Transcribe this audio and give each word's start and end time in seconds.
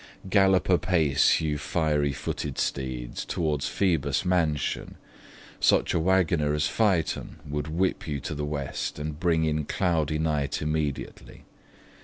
Gallop 0.31 0.67
apace, 0.67 1.41
you 1.41 1.59
fiery 1.59 2.11
footed 2.11 2.57
steeds, 2.57 3.23
Towards 3.23 3.67
Phoebus' 3.67 4.25
mansion; 4.25 4.95
such 5.59 5.93
a 5.93 5.99
wagoner 5.99 6.55
As 6.55 6.65
Phaeton 6.65 7.35
would 7.47 7.67
whip 7.67 8.07
you 8.07 8.19
to 8.21 8.33
the 8.33 8.43
west, 8.43 8.97
And 8.97 9.19
bring 9.19 9.43
in 9.43 9.65
cloudy 9.65 10.17
night 10.17 10.59
immediately. 10.59 11.43